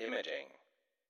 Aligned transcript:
Imaging. 0.00 0.46